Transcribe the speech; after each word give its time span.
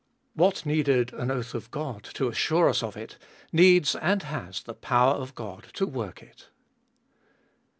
What 0.33 0.65
needed 0.65 1.13
an 1.13 1.29
oath 1.29 1.53
of 1.53 1.69
God 1.69 2.03
to 2.15 2.27
assure 2.27 2.67
us 2.67 2.81
of 2.81 2.97
it, 2.97 3.19
needs 3.53 3.95
and 3.95 4.23
has 4.23 4.63
the 4.63 4.73
power 4.73 5.13
of 5.13 5.35
God 5.35 5.67
to 5.73 5.85
work 5.85 6.23
it. 6.23 6.49